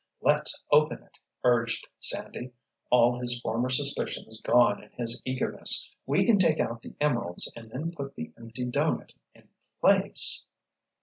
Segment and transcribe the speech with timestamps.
[0.19, 2.53] "Let's open it!" urged Sandy,
[2.89, 5.93] all his former suspicions gone in his eagerness.
[6.07, 9.47] "We can take out the emeralds and then put the empty doughnut in
[9.79, 10.47] place."